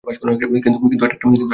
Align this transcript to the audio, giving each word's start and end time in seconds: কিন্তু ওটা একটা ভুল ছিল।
কিন্তু 0.63 0.77
ওটা 0.85 1.05
একটা 1.05 1.17
ভুল 1.21 1.33
ছিল। 1.35 1.49